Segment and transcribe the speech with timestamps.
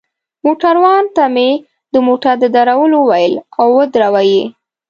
[0.45, 1.49] موټروان ته مې
[1.93, 4.43] د موټر د درولو وویل، او ودروه يې.